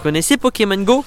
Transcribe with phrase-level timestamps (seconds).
[0.00, 1.04] Vous connaissez Pokémon Go?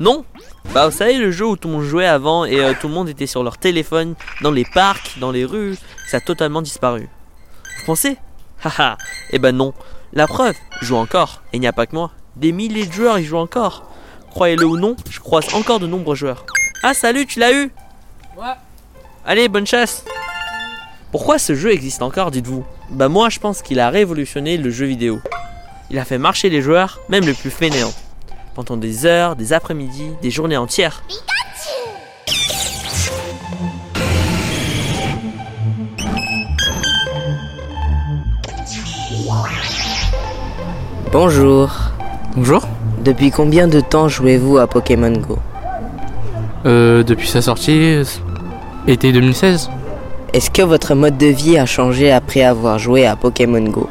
[0.00, 0.24] Non?
[0.72, 2.94] Bah vous savez le jeu où tout le monde jouait avant et euh, tout le
[2.94, 5.76] monde était sur leur téléphone, dans les parcs, dans les rues,
[6.08, 7.02] ça a totalement disparu.
[7.78, 8.16] Vous pensez?
[8.64, 8.98] Haha
[9.30, 9.72] Eh ben non.
[10.12, 12.10] La preuve, je joue encore, et il n'y a pas que moi.
[12.34, 13.88] Des milliers de joueurs y jouent encore.
[14.30, 16.44] Croyez-le ou non, je croise encore de nombreux joueurs.
[16.82, 17.70] Ah salut, tu l'as eu?
[18.36, 18.54] Ouais.
[19.24, 20.04] Allez, bonne chasse
[21.12, 22.64] Pourquoi ce jeu existe encore, dites-vous?
[22.90, 25.20] Bah moi je pense qu'il a révolutionné le jeu vidéo.
[25.88, 27.94] Il a fait marcher les joueurs, même les plus fainéants.
[28.54, 31.02] Pendant des heures, des après-midi, des journées entières.
[41.10, 41.70] Bonjour.
[42.36, 42.62] Bonjour.
[43.04, 45.38] Depuis combien de temps jouez-vous à Pokémon Go?
[46.64, 48.02] Euh, depuis sa sortie,
[48.86, 49.68] été 2016,
[50.32, 53.88] Est-ce que votre mode de vie a changé après avoir joué à Pokémon Go?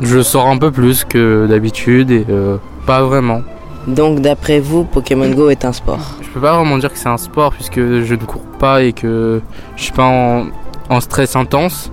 [0.00, 3.42] Je sors un peu plus que d'habitude et euh, pas vraiment.
[3.86, 6.16] Donc d'après vous, Pokémon Go est un sport?
[6.20, 8.92] Je peux pas vraiment dire que c'est un sport puisque je ne cours pas et
[8.92, 9.40] que
[9.76, 10.44] je suis pas
[10.88, 11.90] en, stress intense.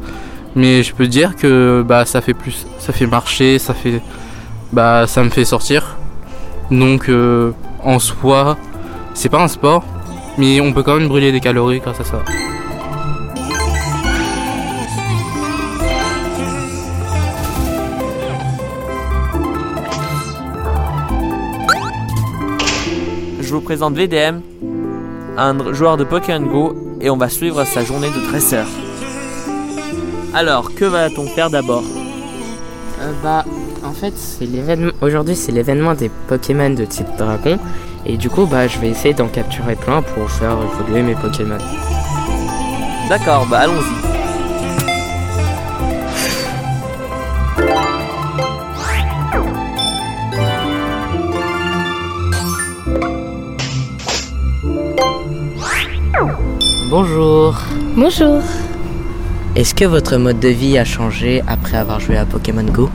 [0.56, 4.02] Mais je peux dire que bah ça fait plus, ça fait marcher, ça fait,
[4.74, 5.98] bah ça me fait sortir.
[6.72, 7.52] Donc euh,
[7.84, 8.58] en soi,
[9.14, 9.84] c'est pas un sport,
[10.38, 12.24] mais on peut quand même brûler des calories grâce à ça.
[23.48, 24.42] Je vous présente VDM,
[25.38, 28.68] un joueur de Pokémon Go, et on va suivre sa journée de dresseur.
[30.34, 31.86] Alors, que va-t-on faire d'abord?
[33.00, 33.46] Euh, bah,
[33.86, 34.92] en fait, c'est l'événement.
[35.00, 37.58] Aujourd'hui, c'est l'événement des Pokémon de type dragon.
[38.06, 41.58] Et du coup, bah, je vais essayer d'en capturer plein pour faire évoluer mes Pokémon.
[43.08, 44.07] D'accord, bah allons-y.
[56.90, 57.54] Bonjour.
[57.98, 58.42] Bonjour.
[59.58, 62.90] Est-ce que votre mode de vie a changé après avoir joué à Pokémon Go?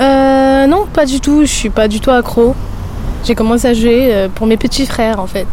[0.00, 1.40] Euh, non, pas du tout.
[1.42, 2.54] Je suis pas du tout accro.
[3.24, 5.48] J'ai commencé à jouer euh, pour mes petits frères en fait.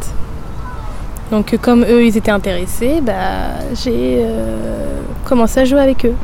[1.31, 6.15] Donc euh, comme eux ils étaient intéressés, bah j'ai euh, commencé à jouer avec eux.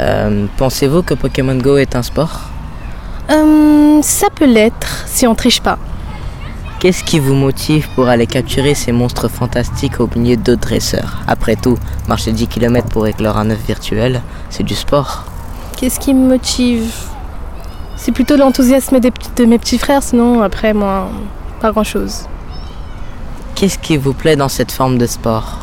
[0.00, 2.40] Euh, Pensez-vous que Pokémon Go est un sport?
[3.28, 5.78] Hum, ça peut l'être si on triche pas.
[6.80, 11.54] Qu'est-ce qui vous motive pour aller capturer ces monstres fantastiques au milieu d'autres dresseurs Après
[11.54, 11.76] tout,
[12.08, 15.24] marcher 10 km pour éclore un œuf virtuel, c'est du sport.
[15.76, 16.90] Qu'est-ce qui me motive?
[17.96, 21.10] C'est plutôt l'enthousiasme de mes petits frères, sinon après moi,
[21.60, 22.22] pas grand-chose.
[23.56, 25.58] Qu'est-ce qui vous plaît dans cette forme de sport?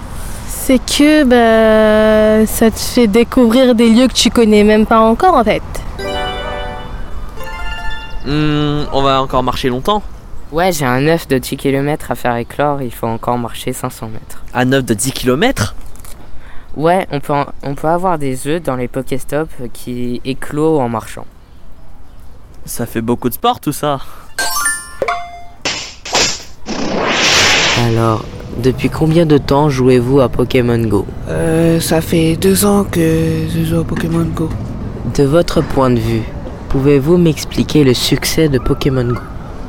[0.45, 5.33] C'est que bah, ça te fait découvrir des lieux que tu connais même pas encore
[5.33, 5.63] en fait.
[8.23, 10.03] Hmm, on va encore marcher longtemps
[10.51, 12.81] Ouais, j'ai un œuf de 10 km à faire éclore.
[12.81, 14.43] Il faut encore marcher 500 mètres.
[14.53, 15.75] Un œuf de 10 km
[16.75, 20.87] Ouais, on peut, en- on peut avoir des œufs dans les Pokéstops qui éclosent en
[20.89, 21.25] marchant.
[22.65, 23.99] Ça fait beaucoup de sport tout ça.
[27.85, 28.23] Alors,
[28.63, 31.05] depuis combien de temps jouez-vous à Pokémon Go?
[31.29, 32.99] Euh, ça fait deux ans que
[33.53, 34.49] je joue à Pokémon Go.
[35.15, 36.21] De votre point de vue,
[36.69, 39.19] pouvez-vous m'expliquer le succès de Pokémon Go?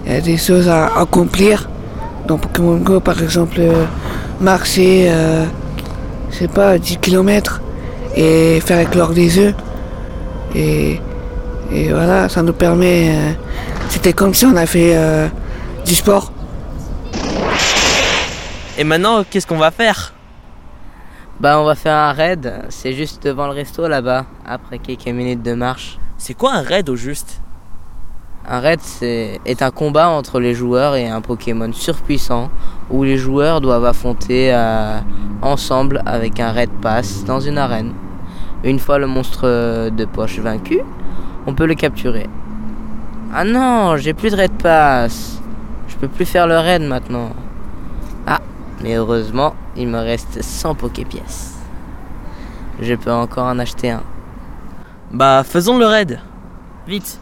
[0.09, 1.69] Il y a des choses à accomplir
[2.27, 3.85] dans Pokémon Go, par exemple euh,
[4.41, 5.45] marcher, euh,
[6.31, 7.61] je sais pas, 10 km
[8.17, 9.55] et faire éclore des œufs.
[10.55, 10.99] Et,
[11.71, 13.11] et voilà, ça nous permet.
[13.11, 13.33] euh,
[13.91, 15.29] C'était comme si on a fait euh,
[15.85, 16.33] du sport.
[18.79, 20.15] Et maintenant, qu'est-ce qu'on va faire?
[21.41, 25.43] Bah on va faire un raid, c'est juste devant le resto là-bas, après quelques minutes
[25.43, 25.99] de marche.
[26.17, 27.41] C'est quoi un raid au juste?
[28.51, 32.49] Un raid est un combat entre les joueurs et un Pokémon surpuissant
[32.89, 35.01] où les joueurs doivent affronter euh,
[35.43, 37.93] ensemble avec un raid pass dans une arène.
[38.65, 40.81] Une fois le monstre de poche vaincu,
[41.47, 42.27] on peut le capturer.
[43.35, 45.43] Ah non, j'ai plus de raid pass.
[45.87, 47.33] Je peux plus faire le raid maintenant.
[48.27, 48.41] Ah,
[48.83, 51.55] mais heureusement, il me reste 100 Poképièces.
[52.81, 54.03] Je peux encore en acheter un.
[55.13, 56.19] Bah faisons le raid.
[56.87, 57.21] Vite.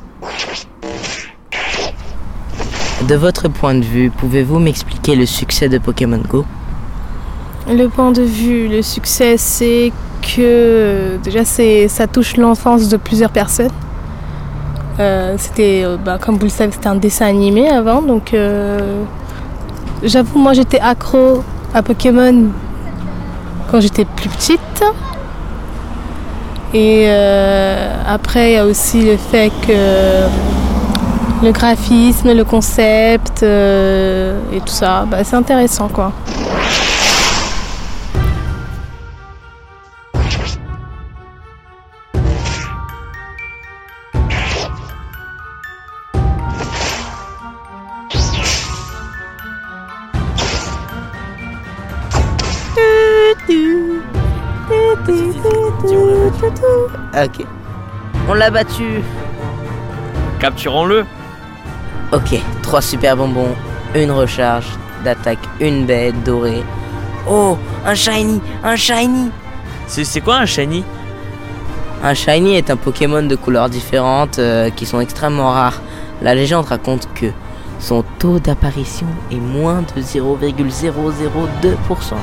[3.09, 6.45] De votre point de vue, pouvez-vous m'expliquer le succès de Pokémon Go?
[7.69, 9.93] Le point de vue, le succès, c'est
[10.23, 13.71] que déjà ça touche l'enfance de plusieurs personnes.
[14.99, 19.05] Euh, c'était, euh, bah, comme vous le savez, c'était un dessin animé avant, donc euh,
[20.03, 21.45] j'avoue, moi j'étais accro
[21.75, 22.47] à Pokémon
[23.71, 24.83] quand j'étais plus petite.
[26.75, 27.09] Et
[28.07, 30.27] après, il y a aussi le fait que
[31.43, 35.05] le graphisme, le concept euh, et tout ça.
[35.09, 36.13] Bah, c'est intéressant quoi.
[57.25, 57.47] Ok.
[58.29, 59.03] On l'a battu.
[60.39, 61.07] Capturons-le.
[62.13, 63.55] Ok, trois super bonbons,
[63.95, 64.67] une recharge
[65.03, 66.63] d'attaque, une baie dorée.
[67.29, 69.31] Oh, un shiny, un shiny.
[69.89, 70.85] C'est c'est quoi un shiny?
[72.05, 75.81] Un shiny est un Pokémon de couleurs différentes euh, qui sont extrêmement rares.
[76.23, 77.27] La légende raconte que
[77.81, 82.15] son taux d'apparition est moins de 0,002%.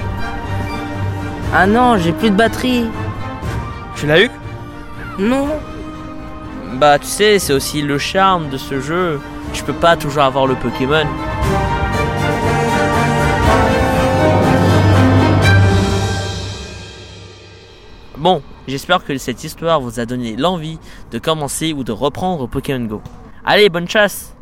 [1.54, 2.86] Ah non, j'ai plus de batterie.
[3.96, 4.30] Tu l'as eu?
[5.20, 5.48] Non.
[6.84, 9.22] Bah tu sais, c'est aussi le charme de ce jeu.
[9.54, 11.06] Tu peux pas toujours avoir le Pokémon.
[18.18, 20.78] Bon, j'espère que cette histoire vous a donné l'envie
[21.12, 23.02] de commencer ou de reprendre Pokémon Go.
[23.46, 24.33] Allez, bonne chasse